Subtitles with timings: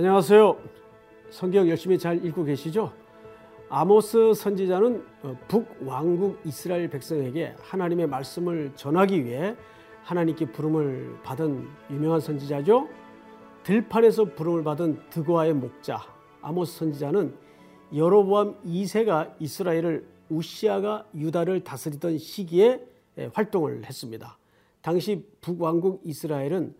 [0.00, 0.56] 안녕하세요.
[1.28, 2.90] 성경 열심히 잘 읽고 계시죠?
[3.68, 9.54] 아모스 선지자는 어, 북왕국 이스라엘 백성에게 하나님의 말씀을 전하기 위해
[10.02, 12.88] 하나님께 부름을 받은 유명한 선지자죠.
[13.62, 16.00] 들판에서 부름을 받은 드고아의 목자
[16.40, 17.34] 아모스 선지자는
[17.94, 22.80] 여로보암 2세가 이스라엘을 우시아가 유다를 다스리던 시기에
[23.34, 24.38] 활동을 했습니다.
[24.80, 26.74] 당시 북왕국 이스라엘은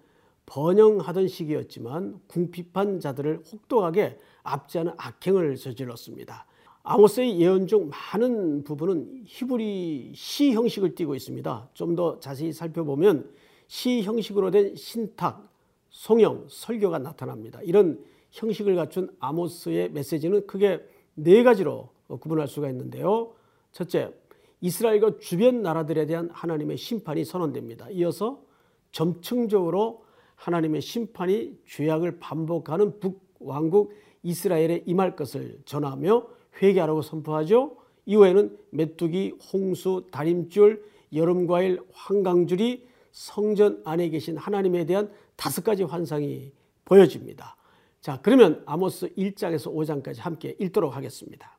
[0.50, 6.44] 번영하던 시기였지만 궁핍한 자들을 혹독하게 압제하는 악행을 저질렀습니다.
[6.82, 11.70] 아모스의 예언 중 많은 부분은 히브리 시 형식을 띠고 있습니다.
[11.74, 13.30] 좀 더 자세히 살펴보면
[13.68, 15.48] 시 형식으로 된 신탁,
[15.90, 17.60] 송영, 설교가 나타납니다.
[17.62, 20.80] 이런 형식을 갖춘 아모스의 메시지는 크게
[21.14, 23.34] 네 가지로 구분할 수가 있는데요.
[23.70, 24.12] 첫째,
[24.60, 27.88] 이스라엘과 주변 나라들에 대한 하나님의 심판이 선언됩니다.
[27.90, 28.42] 이어서
[28.90, 30.09] 점층적으로
[30.40, 36.26] 하나님의 심판이 죄악을 반복하는 북왕국 이스라엘에 임할 것을 전하며
[36.60, 37.76] 회개하라고 선포하죠.
[38.06, 40.82] 이후에는 메뚜기, 홍수, 다림줄,
[41.12, 46.52] 여름과일, 황강줄이 성전 안에 계신 하나님에 대한 다섯 가지 환상이
[46.84, 47.56] 보여집니다.
[48.00, 51.58] 자, 그러면 아모스 1장에서 5장까지 함께 읽도록 하겠습니다.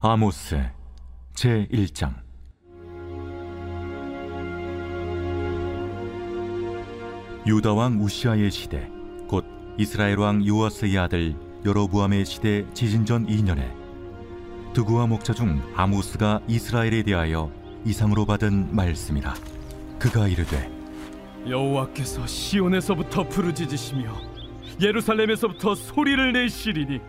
[0.00, 0.56] 아모스
[1.36, 2.29] 제 1장
[7.46, 8.90] 유다 왕 우시아의 시대
[9.26, 9.44] 곧
[9.78, 13.80] 이스라엘 왕 요아스의 아들 여로보암의 시대 지진전 2년에
[14.74, 17.50] 드구와 목자 중 아모스가 이스라엘에 대하여
[17.84, 19.34] 이상으로 받은 말씀이라.
[19.98, 20.70] 그가 이르되
[21.48, 24.14] 여호와께서 시온에서부터 부르짖으시며
[24.80, 27.00] 예루살렘에서부터 소리를 내시리니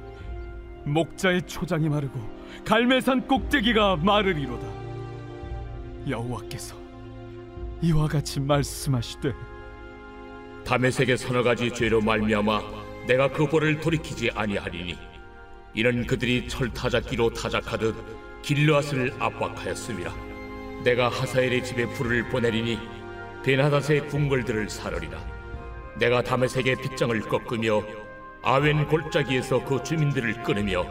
[0.85, 2.19] 목자의 초장이 마르고
[2.65, 4.65] 갈매산 꼭대기가 마르리로다.
[6.07, 6.75] 여호와께서
[7.81, 9.33] 이와 같이 말씀하시되
[10.71, 12.61] 다메섹의 서너 가지 죄로 말미암아
[13.05, 14.97] 내가 그 벌을 돌이키지 아니하리니.
[15.73, 17.93] 이는 그들이 철 타작기로 타작하듯
[18.41, 20.13] 길르앗을 압박하였음이라.
[20.85, 22.79] 내가 하사엘의 집에 불을 보내리니
[23.43, 25.19] 베나닷의 궁궐들을 사르리라.
[25.99, 27.83] 내가 다메섹의 빗장을 꺾으며
[28.41, 30.85] 아웬 골짜기에서 그 주민들을 끊으며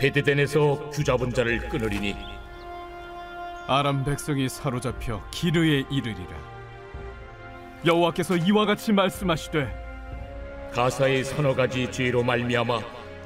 [0.00, 2.16] 베데덴에서 규잡은 자를 끊으리니.
[3.68, 6.57] 아람 백성이 사로잡혀 기르에 이르리라
[7.84, 12.80] 여호와께서 이와 같이 말씀하시되 가사의 서너 가지 죄로 말미암아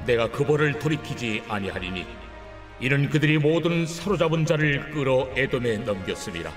[0.05, 2.05] 내가 그 벌을 돌이키지 아니하리니
[2.79, 6.51] 이는 그들이 모든 사로잡은 자를 끌어 에돔에 넘겼음이라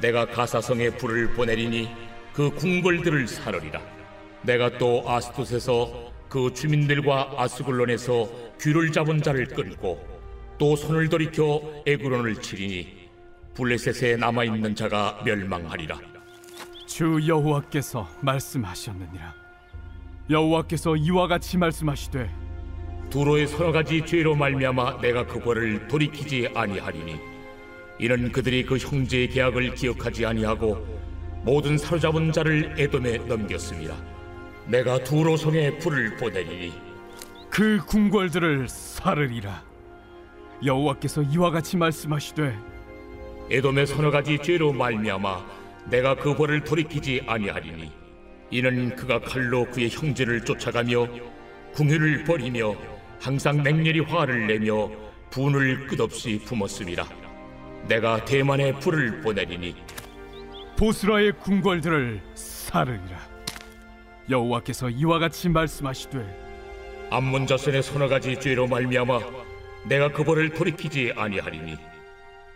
[0.00, 1.88] 내가 가사성에 불을 보내리니
[2.32, 3.80] 그 궁궐들을 사르리라.
[4.42, 8.28] 내가 또 아스돗에서 그 주민들과 아스글론에서
[8.60, 9.98] 귀를 잡은 자를 끌고
[10.56, 13.08] 또 손을 돌이켜 에그론을 치리니
[13.54, 16.17] 블레셋에 남아 있는 자가 멸망하리라
[16.88, 19.34] 주 여호와께서 말씀하셨느니라.
[20.30, 22.30] 여호와께서 이와 같이 말씀하시되
[23.10, 27.20] 두로의 서너 가지 죄로 말미암아 내가 그 벌을 돌이키지 아니하리니
[28.00, 30.78] 이는 그들이 그 형제의 계약을 기억하지 아니하고
[31.44, 33.94] 모든 사로잡은 자를 에돔에 넘겼습니다.
[34.66, 36.72] 내가 두로 성에 불을 보내리니.
[37.50, 39.62] 그 궁궐들을 사르리라.
[40.64, 42.58] 여호와께서 이와 같이 말씀하시되
[43.50, 45.57] 에돔의 서너 가지 죄로 말미암아
[45.90, 47.90] 내가 그 벌을 돌이키지 아니하리니
[48.50, 51.08] 이는 그가 칼로 그의 형제를 쫓아가며
[51.72, 52.74] 궁유를 버리며
[53.20, 54.90] 항상 맹렬히 화를 내며
[55.30, 57.06] 분을 끝없이 품었음이라
[57.88, 59.74] 내가 대만에 불을 보내리니
[60.76, 63.28] 보스라의 궁궐들을 사르리라.
[64.30, 69.20] 여호와께서 이와 같이 말씀하시되 암몬 자손의 서너 가지 죄로 말미암아
[69.86, 71.76] 내가 그 벌을 돌이키지 아니하리니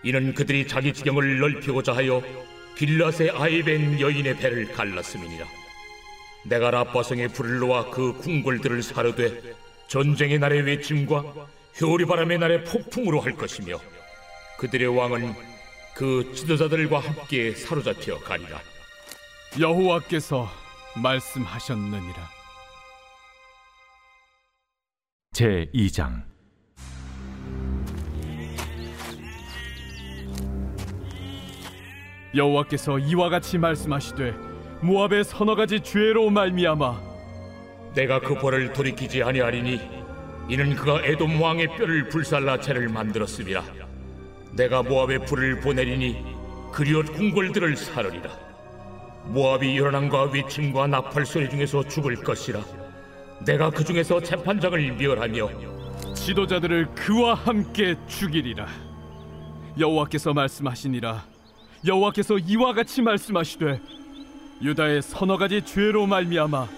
[0.03, 2.22] 이는 그들이 자기 지경을 넓히고자 하여
[2.77, 5.47] 길라의 아이벤 여인의 배를 갈랐음이니라.
[6.44, 9.54] 내가 라빠성의 불을 놓아 그 궁궐들을 사르되
[9.89, 11.22] 전쟁의 날의 외침과
[11.80, 13.78] 효리바람의 날의 폭풍으로 할 것이며
[14.59, 15.34] 그들의 왕은
[15.95, 18.60] 그 지도자들과 함께 사로잡혀 가리라.
[19.60, 20.48] 여호와께서
[20.97, 22.30] 말씀하셨느니라.
[25.33, 26.32] 제 2장
[32.34, 34.34] 여호와께서 이와 같이 말씀하시되
[34.81, 37.13] 모압의 서너 가지 죄로 말미암아
[37.95, 39.81] 내가 그 벌을 돌이키지 아니하리니
[40.49, 43.63] 이는 그가 에돔 왕의 뼈를 불살라 채를 만들었음이라.
[44.53, 46.25] 내가 모압에 불을 보내리니
[46.73, 48.31] 그리옷 궁궐들을 사르리라.
[49.27, 52.61] 모압이 요란함과 외침과 나팔 소리 중에서 죽을 것이라.
[53.45, 55.51] 내가 그 중에서 재판장을 멸하며
[56.15, 58.67] 지도자들을 그와 함께 죽이리라.
[59.79, 61.32] 여호와께서 말씀하시니라
[61.84, 63.81] 여호와께서 이와 같이 말씀하시되
[64.63, 66.69] 유다의 서너 가지 죄로 말미암아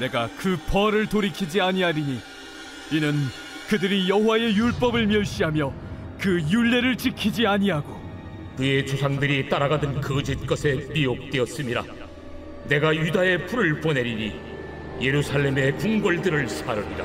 [0.00, 2.18] 내가 그 벌을 돌이키지 아니하리니
[2.92, 3.14] 이는
[3.68, 5.72] 그들이 여호와의 율법을 멸시하며
[6.18, 8.02] 그 율례를 지키지 아니하고
[8.56, 11.84] 그의 조상들이 따라가던 거짓 것에 미혹되었음이라
[12.68, 14.54] 내가 유다의 불을 보내리니
[15.00, 17.04] 예루살렘의 궁궐들을 사르리라.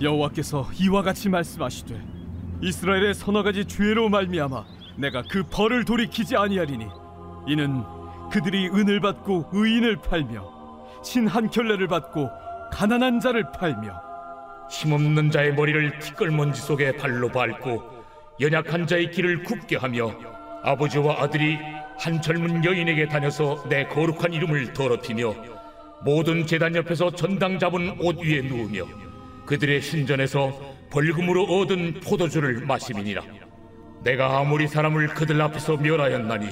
[0.00, 2.02] 여호와께서 이와 같이 말씀하시되
[2.62, 6.86] 이스라엘의 서너 가지 죄로 말미암아 내가 그 벌을 돌이키지 아니하리니
[7.48, 7.82] 이는
[8.30, 10.60] 그들이 은을 받고 의인을 팔며
[11.02, 12.28] 신 한 켤레를 받고
[12.72, 14.00] 가난한 자를 팔며
[14.70, 18.04] 힘없는 자의 머리를 티끌먼지 속에 발로 밟고
[18.40, 20.12] 연약한 자의 길을 굽게 하며
[20.62, 21.58] 아버지와 아들이
[21.98, 25.34] 한 젊은 여인에게 다녀서 내 거룩한 이름을 더럽히며
[26.02, 28.84] 모든 제단 옆에서 전당 잡은 옷 위에 누우며
[29.46, 30.52] 그들의 신전에서
[30.90, 33.22] 벌금으로 얻은 포도주를 마심이니라
[34.02, 36.48] 내가 아무리 사람을 그들 앞에서 멸하였나니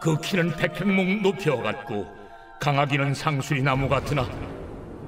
[0.00, 2.06] 그 키는 백행목 높여갔고
[2.60, 4.28] 강하기는 상수리 나무 같으나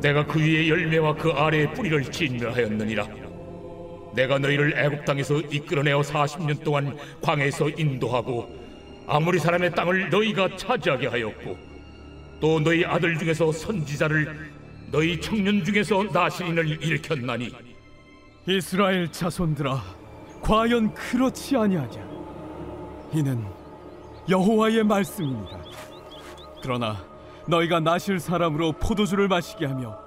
[0.00, 3.06] 내가 그 위에 열매와 그 아래에 뿌리를 진멸하였느니라.
[4.14, 8.53] 내가 너희를 애굽 땅에서 이끌어내어 40년 동안 광에서 인도하고
[9.06, 11.56] 아무리 사람의 땅을 너희가 차지하게 하였고
[12.41, 14.50] 또 너희 아들 중에서 선지자를
[14.91, 17.53] 너희 청년 중에서 나신인을 일으켰나니.
[18.47, 20.01] 이스라엘 자손들아
[20.43, 22.06] 과연 그렇지 아니하냐?
[23.15, 23.44] 이는
[24.29, 25.59] 여호와의 말씀입니다.
[26.62, 27.05] 그러나
[27.47, 29.99] 너희가 나실 사람으로 포도주를 마시게 하며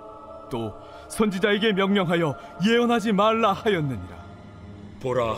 [0.51, 0.73] 또
[1.09, 2.35] 선지자에게 명령하여
[2.65, 4.25] 예언하지 말라 하였느니라.
[5.01, 5.35] 보라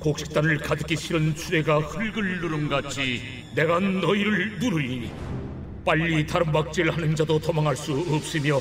[0.00, 5.10] 곡식단을 가득히 실은 수레가 흙을 누름같이 내가 너희를 누르리니
[5.84, 8.58] 빨리 다른 박질 하는 자도 도망할 수 없으며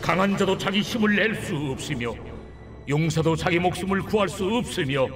[0.00, 2.14] 강한 자도 자기 힘을 낼 수 없으며
[2.88, 5.06] 용사도 자기 목숨을 구할 수 없으며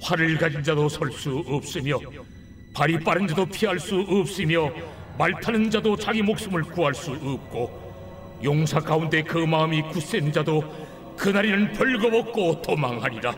[0.00, 1.98] 활을 가진 자도 설 수 없으며
[2.74, 4.70] 발이 빠른 자도 피할 수 없으며
[5.16, 10.62] 말 타는 자도 자기 목숨을 구할 수 없고 용사 가운데 그 마음이 굳센 자도
[11.16, 13.32] 그날에는 벌거벗고 도망하리라.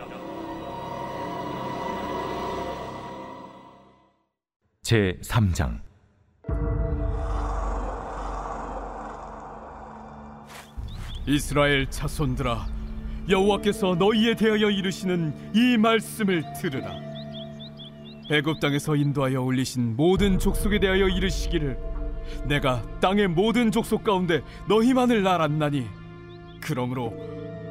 [4.83, 5.81] 제 3장.
[11.27, 12.76] 이스라엘 자손들아
[13.29, 16.95] 여호와께서 너희에 대하여 이르시는 이 말씀을 들으라.
[18.31, 21.79] 애굽 땅에서 인도하여 올리신 모든 족속에 대하여 이르시기를
[22.45, 25.87] 내가 땅의 모든 족속 가운데 너희만을 알았나니
[26.61, 27.15] 그러므로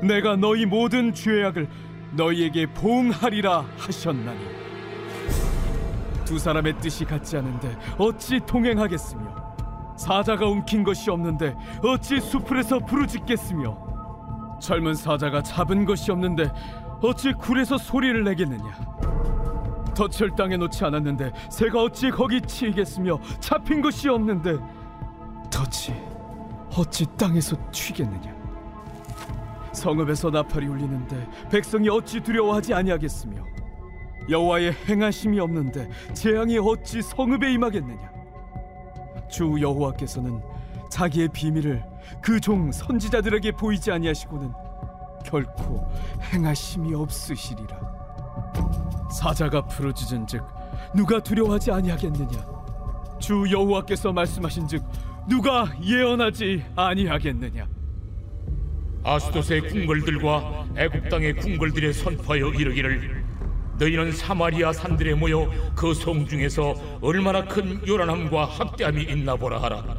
[0.01, 1.67] 내가 너희 모든 죄악을
[2.13, 4.39] 너희에게 보응하리라 하셨나니.
[6.25, 13.84] 두 사람의 뜻이 같지 않은데 어찌 동행하겠으며 사자가 움킨 것이 없는데 어찌 수풀에서 부르짖겠으며
[14.65, 16.51] 젊은 사자가 잡은 것이 없는데
[17.01, 18.75] 어찌 굴에서 소리를 내겠느냐?
[19.95, 24.57] 덫을 땅에 놓지 않았는데 새가 어찌 거기 치이겠으며 잡힌 것이 없는데
[25.51, 25.95] 덫이
[26.75, 28.33] 어찌 땅에서 튀겠느냐?
[29.71, 33.45] 성읍에서 나팔이 울리는데 백성이 어찌 두려워하지 아니하겠으며
[34.27, 38.09] 여호와의 행하심이 없는데 재앙이 어찌 성읍에 임하겠느냐?
[39.29, 40.41] 주 여호와께서는
[40.89, 44.51] 자기의 비밀을 그 종 선지자들에게 보이지 아니하시고는
[45.25, 45.87] 결코
[46.33, 47.79] 행하심이 없으시리라.
[49.11, 50.43] 사자가 부르짖은즉
[50.95, 52.45] 누가 두려워하지 아니하겠느냐?
[53.19, 54.83] 주 여호와께서 말씀하신즉
[55.27, 57.67] 누가 예언하지 아니하겠느냐?
[59.03, 63.23] 아스돗의 궁궐들과 애굽 땅의 궁궐들에 선포하여 이르기를
[63.77, 69.94] 너희는 사마리아 산들에 모여 그성 중에서 얼마나 큰 요란함과 학대함이 있나 보라 하라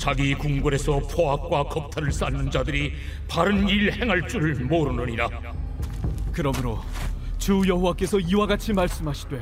[0.00, 2.94] 자기 궁궐에서 포악과 겁탈을 쌓는 자들이
[3.28, 5.28] 바른 일 행할 줄 모르느니라.
[6.32, 6.80] 그러므로
[7.36, 9.38] 주 여호와께서 이와 같이 말씀하시되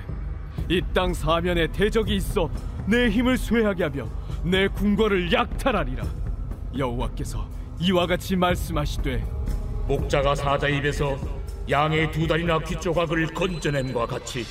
[0.69, 2.51] 이 땅 사면에 대적이 있어
[2.87, 4.09] 내 힘을 쇠하게 하며
[4.43, 6.03] 내 궁궐을 약탈하리라.
[6.77, 7.49] 여호와께서
[7.79, 9.25] 이와 같이 말씀하시되
[9.87, 11.17] 목자가 사자 입에서
[11.71, 14.45] 양의 두 다리나 귀 조각을 건져냄과 같이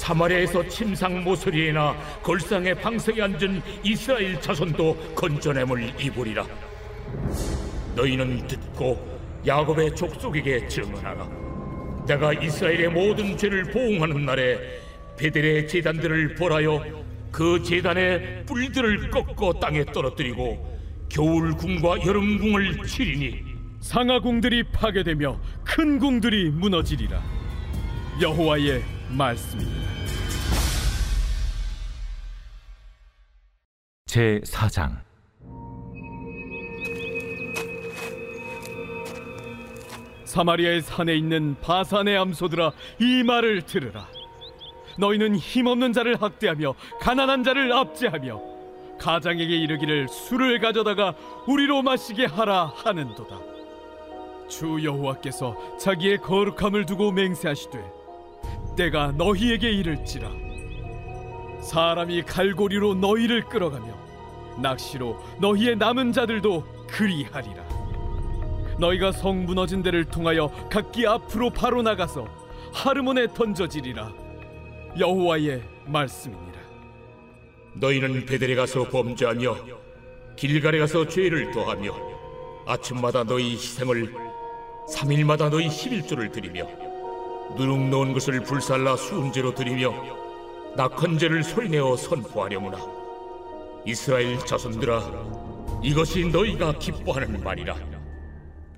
[0.00, 6.46] 사마리아에서 침상 모서리에나 걸상의 방석에 앉은 이스라엘 자손도 건져냄을 입으리라.
[7.94, 11.28] 너희는 듣고 야곱의 족속에게 증언하라.
[12.06, 14.58] 내가 이스라엘의 모든 죄를 보응하는 날에
[15.18, 16.82] 베델의 제단들을 벌하여
[17.30, 20.80] 그 제단의 뿔들을 꺾어 땅에 떨어뜨리고
[21.10, 23.42] 겨울 궁과 여름 궁을 치리니
[23.80, 27.22] 상하궁들이 파괴되며 큰 궁들이 무너지리라.
[28.22, 29.90] 여호와의 말씀입니다.
[34.06, 34.98] 제 4장.
[40.24, 44.06] 사마리아의 산에 있는 바산의 암소들아 이 말을 들으라.
[44.98, 48.40] 너희는 힘없는 자를 학대하며 가난한 자를 압제하며
[48.98, 51.14] 가장에게 이르기를 술을 가져다가
[51.46, 53.40] 우리로 마시게 하라 하는도다.
[54.48, 57.99] 주 여호와께서 자기의 거룩함을 두고 맹세하시되
[58.76, 60.30] 때가 너희에게 이를지라.
[61.62, 63.94] 사람이 갈고리로 너희를 끌어가며
[64.62, 67.68] 낚시로 너희의 남은 자들도 그리하리라.
[68.78, 72.26] 너희가 성 무너진 데를 통하여 각기 앞으로 바로 나가서
[72.72, 74.12] 하르몬에 던져지리라.
[74.98, 76.60] 여호와의 말씀이니라.
[77.74, 79.56] 너희는 베델에 가서 범죄하며
[80.36, 81.92] 길갈에 가서 죄를 더하며
[82.66, 84.14] 아침마다 너희 희생을
[84.88, 86.66] 삼일마다 너희 십일조를 드리며
[87.56, 89.92] 누룩 놓은 것을 불살라 수음제로 드리며
[90.76, 92.78] 낙헌제를 소리내어 선포하려무나.
[93.84, 97.76] 이스라엘 자손들아 이것이 너희가 기뻐하는 말이라.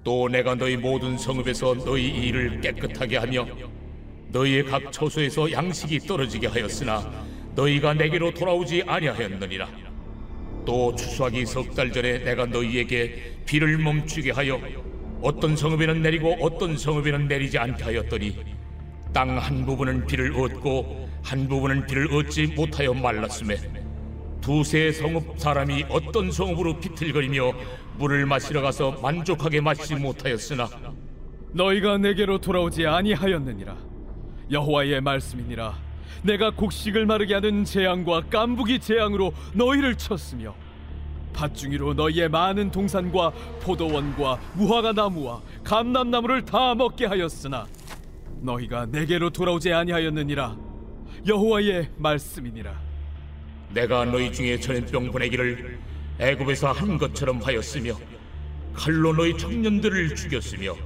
[0.04, 3.46] 또 내가 너희 모든 성읍에서 너희 일을 깨끗하게 하며
[4.28, 7.10] 너희의 각 처소에서 양식이 떨어지게 하였으나
[7.54, 9.68] 너희가 내게로 돌아오지 아니하였느니라.
[10.64, 14.60] 또 추수하기 석 달 전에 내가 너희에게 비를 멈추게 하여
[15.20, 18.51] 어떤 성읍에는 내리고 어떤 성읍에는 내리지 않게 하였더니
[19.12, 23.56] 땅 한 부분은 비를 얻고 한 부분은 비를 얻지 못하여 말랐음에
[24.40, 27.52] 두세 성읍 사람이 어떤 성읍으로 비틀거리며
[27.98, 30.68] 물을 마시러 가서 만족하게 마시지 못하였으나
[31.52, 33.76] 너희가 내게로 돌아오지 아니하였느니라.
[34.50, 35.74] 여호와의 말씀이니라.
[36.22, 40.54] 내가 곡식을 마르게 하는 재앙과 깐부기 재앙으로 너희를 쳤으며
[41.34, 47.66] 밭중이로 너희의 많은 동산과 포도원과 무화과 나무와 감람나무를 다 먹게 하였으나
[48.42, 50.56] 너희가 내게로 돌아오지 아니하였느니라.
[51.26, 52.78] 여호와의 말씀이니라.
[53.70, 55.78] 내가 너희 중에 전염병 보내기를
[56.18, 57.94] 애굽에서 한 것처럼 하였으며
[58.74, 60.76] 칼로 너희 청년들을 죽였으며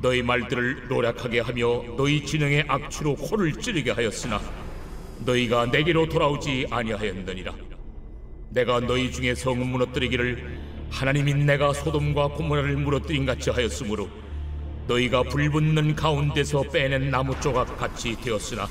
[0.00, 4.40] 너희 말들을 노력하게 하며 너희 진영의 악취로 코를 찌르게 하였으나
[5.24, 7.54] 너희가 내게로 돌아오지 아니하였느니라.
[8.50, 10.60] 내가 너희 중에 성을 무너뜨리기를
[10.90, 14.08] 하나님이 내가 소돔과 고모라를 무너뜨린 같이 하였으므로
[14.86, 18.68] 너희가 불붙는 가운데서 빼낸 나무 조각 같이 되었으나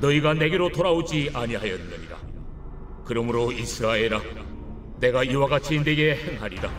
[0.00, 2.16] 너희가 내게로 돌아오지 아니하였느니라.
[3.04, 4.20] 그러므로 이스라엘아
[5.00, 6.70] 내가 이와 같이 내게 행하리라.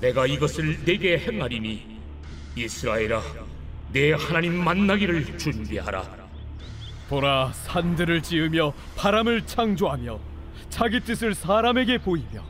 [0.00, 2.00] 내가 이것을 내게 행하리니
[2.56, 3.22] 이스라엘아
[3.92, 6.04] 내 하나님 만나기를 준비하라.
[7.08, 10.18] 보라 산들을 지으며 바람을 창조하며
[10.68, 12.42] 자기 뜻을 사람에게 보이며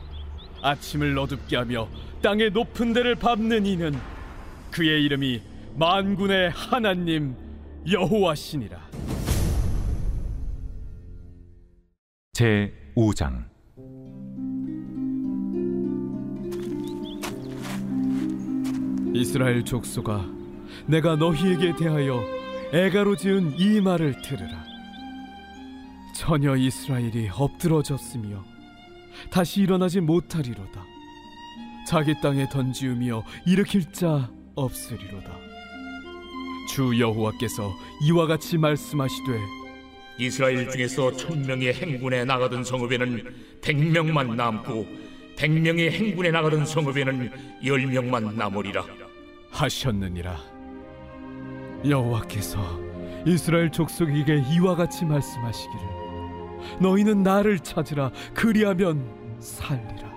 [0.61, 1.87] 아침을 어둡게 하며
[2.23, 3.97] 땅의 높은 데를 밟는 이는
[4.71, 5.41] 그의 이름이
[5.75, 7.35] 만군의 하나님
[7.89, 8.87] 여호와시니라.
[12.33, 13.45] 제 5장.
[19.13, 20.25] 이스라엘 족속아
[20.85, 22.21] 내가 너희에게 대하여
[22.73, 24.63] 애가로 지은 이 말을 들으라.
[26.13, 28.43] 처녀 이스라엘이 엎드러졌으며
[29.31, 30.85] 다시 일어나지 못하리로다.
[31.87, 35.37] 자기 땅에 던지우며 일으킬 자 없으리로다.
[36.69, 37.73] 주 여호와께서
[38.03, 39.39] 이와 같이 말씀하시되
[40.19, 44.85] 이스라엘 중에서 천명의 행군에 나가던 성읍에는 백명만 남고
[45.37, 47.31] 백명의 행군에 나가던 성읍에는
[47.63, 48.83] 열명만 남으리라.
[49.51, 50.37] 하셨느니라.
[51.87, 52.79] 여호와께서
[53.25, 55.81] 이스라엘 족속에게 이와 같이 말씀하시기를
[56.81, 58.11] 너희는 나를 찾으라.
[58.33, 59.07] 그리하면
[59.39, 60.07] 살리라.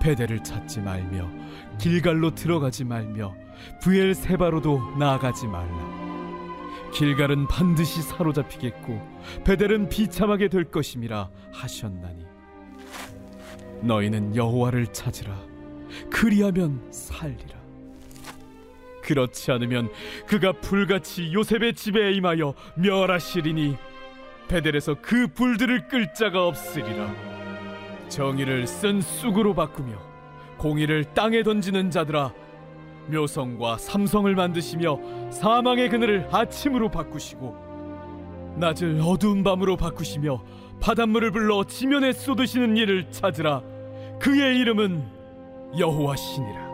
[0.00, 1.30] 베델을 찾지 말며
[1.78, 3.34] 길갈로 들어가지 말며
[3.82, 5.98] 부엘세바로도 나아가지 말라.
[6.92, 9.00] 길갈은 반드시 사로잡히겠고
[9.44, 12.26] 베델은 비참하게 될 것임이라 하셨나니.
[13.82, 15.38] 너희는 여호와를 찾으라.
[16.10, 17.58] 그리하면 살리라.
[19.02, 19.90] 그렇지 않으면
[20.26, 23.76] 그가 불같이 요셉의 집에 임하여 멸하시리니
[24.48, 27.14] 베델에서 그 불들을 끌 자가 없으리라.
[28.08, 30.07] 정의를 쓴 쑥으로 바꾸며
[30.58, 32.32] 공의를 땅에 던지는 자들아
[33.06, 37.56] 묘성과 삼성을 만드시며 사망의 그늘을 아침으로 바꾸시고
[38.56, 40.42] 낮을 어두운 밤으로 바꾸시며
[40.80, 43.62] 바닷물을 불러 지면에 쏟으시는 이를 찾으라.
[44.20, 45.02] 그의 이름은
[45.78, 46.68] 여호와시니라.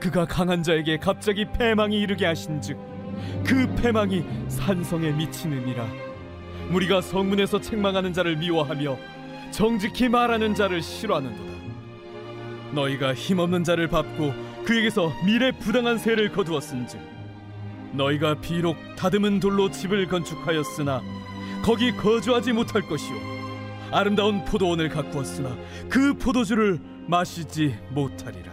[0.00, 2.76] 그가 강한 자에게 갑자기 패망이 이르게 하신즉
[3.44, 5.86] 그 패망이 산성에 미치느니라.
[6.70, 8.96] 무리가 성문에서 책망하는 자를 미워하며
[9.50, 11.51] 정직히 말하는 자를 싫어하는도다
[12.72, 14.32] 너희가 힘없는 자를 밟고
[14.64, 17.00] 그에게서 미래 부당한 세를 거두었은즉
[17.92, 21.02] 너희가 비록 다듬은 돌로 집을 건축하였으나
[21.62, 23.16] 거기 거주하지 못할 것이요.
[23.92, 25.54] 아름다운 포도원을 가꾸었으나
[25.88, 28.52] 그 포도주를 마시지 못하리라.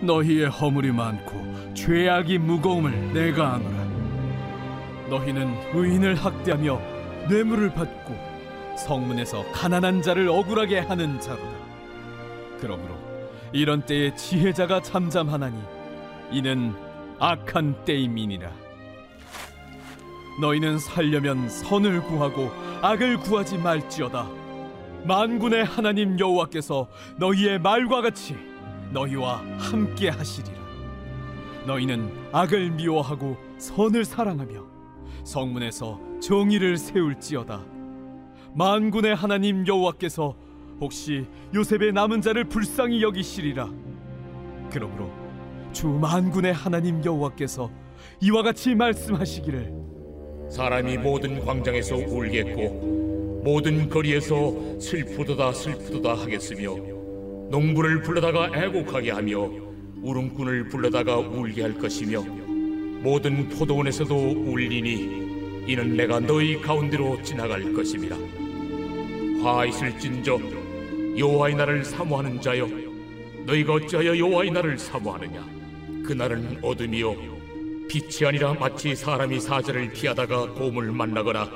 [0.00, 3.84] 너희의 허물이 많고 죄악이 무거움을 내가 아노라.
[5.10, 6.80] 너희는 의인을 학대하며
[7.28, 11.69] 뇌물을 받고 성문에서 가난한 자를 억울하게 하는 자로다.
[12.60, 12.94] 그러므로
[13.52, 15.58] 이런 때에 지혜자가 잠잠하나니
[16.30, 16.74] 이는
[17.18, 18.50] 악한 때임이니라.
[20.40, 22.50] 너희는 살려면 선을 구하고
[22.82, 24.28] 악을 구하지 말지어다.
[25.04, 26.88] 만군의 하나님 여호와께서
[27.18, 28.36] 너희의 말과 같이
[28.92, 30.60] 너희와 함께 하시리라.
[31.66, 34.64] 너희는 악을 미워하고 선을 사랑하며
[35.24, 37.62] 성문에서 정의를 세울지어다.
[38.54, 40.34] 만군의 하나님 여호와께서
[40.80, 43.70] 혹시 요셉의 남은 자를 불쌍히 여기시리라.
[44.72, 45.10] 그러므로
[45.72, 47.70] 주 만군의 하나님 여호와께서
[48.20, 49.72] 이와 같이 말씀하시기를
[50.50, 56.74] 사람이 모든 광장에서 울겠고 모든 거리에서 슬프도다 슬프도다 하겠으며
[57.50, 59.50] 농부를 불러다가 애곡하게 하며
[60.02, 62.22] 울음꾼을 불러다가 울게 할 것이며
[63.02, 68.16] 모든 포도원에서도 울리니 이는 내가 너희 가운데로 지나갈 것임이라
[69.42, 70.59] 화 있을진저
[71.16, 72.68] 여호와의 날을 사모하는 자여
[73.46, 75.44] 너희가 어찌하여 여호와의 날을 사모하느냐?
[76.04, 77.40] 그 날은 어둠이요
[77.88, 81.50] 빛이 아니라 마치 사람이 사자를 피하다가 곰을 만나거나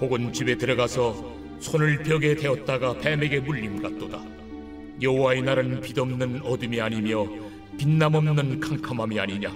[0.00, 4.22] 혹은 집에 들어가서 손을 벽에 대었다가 뱀에게 물림 같도다.
[5.00, 7.26] 여호와의 날은 빛없는 어둠이 아니며
[7.78, 9.54] 빛남 없는 캄캄함이 아니냐?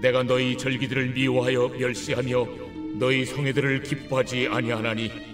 [0.00, 2.46] 내가 너희 절기들을 미워하여 멸시하며
[2.98, 5.31] 너희 성회들을 기뻐하지 아니하나니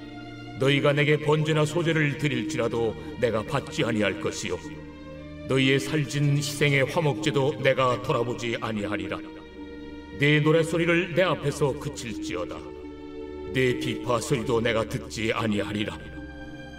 [0.59, 4.59] 너희가 내게 번제나 소제를 드릴지라도 내가 받지 아니할 것이요.
[5.49, 9.19] 너희의 살진 희생의 화목제도 내가 돌아보지 아니하리라.
[10.19, 12.59] 내 노랫소리를 내 앞에서 그칠지어다.
[13.53, 15.99] 내 비파 소리도 내가 듣지 아니하리라.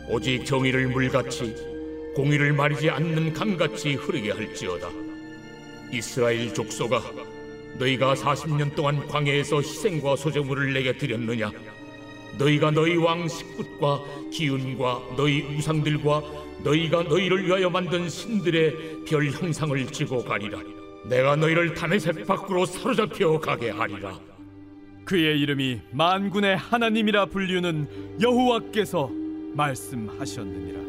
[0.10, 1.56] 오직 정의를 물같이
[2.16, 4.90] 공의를 마리지 않는 강같이 흐르게 할지어다.
[5.92, 7.02] 이스라엘 족속아
[7.78, 11.52] 너희가 40년 동안 광야에서 희생과 소제물을 내게 드렸느냐
[12.38, 16.22] 너희가 너희 왕 식굿과 기운과 너희 우상들과
[16.64, 20.60] 너희가 너희를 위하여 만든 신들의 별 형상을 지고 가리라
[21.06, 24.20] 내가 너희를 다메섹 밖으로 사로잡혀 가게 하리라
[25.06, 29.10] 그의 이름이 만군의 하나님이라 불리우는 여호와께서
[29.56, 30.80] 말씀하셨느니라.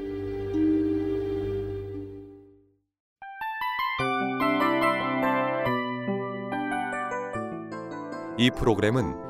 [8.36, 9.29] 이 프로그램은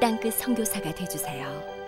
[0.00, 1.79] 땅끝 선교사가 되주세요.